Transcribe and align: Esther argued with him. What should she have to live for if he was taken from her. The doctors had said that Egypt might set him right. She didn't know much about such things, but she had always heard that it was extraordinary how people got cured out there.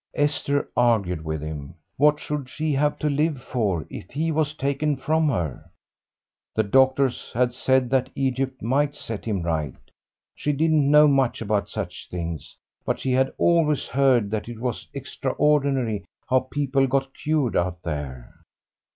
Esther 0.15 0.67
argued 0.75 1.23
with 1.23 1.41
him. 1.43 1.75
What 1.97 2.19
should 2.19 2.49
she 2.49 2.73
have 2.73 2.97
to 2.97 3.07
live 3.07 3.39
for 3.39 3.85
if 3.87 4.09
he 4.09 4.31
was 4.31 4.55
taken 4.55 4.97
from 4.97 5.29
her. 5.29 5.69
The 6.55 6.63
doctors 6.63 7.29
had 7.35 7.53
said 7.53 7.91
that 7.91 8.09
Egypt 8.15 8.63
might 8.63 8.95
set 8.95 9.25
him 9.25 9.43
right. 9.43 9.75
She 10.33 10.53
didn't 10.53 10.89
know 10.89 11.07
much 11.07 11.39
about 11.39 11.69
such 11.69 12.07
things, 12.09 12.57
but 12.83 12.97
she 12.97 13.11
had 13.11 13.31
always 13.37 13.85
heard 13.85 14.31
that 14.31 14.49
it 14.49 14.59
was 14.59 14.87
extraordinary 14.91 16.03
how 16.27 16.47
people 16.49 16.87
got 16.87 17.13
cured 17.13 17.55
out 17.55 17.83
there. 17.83 18.33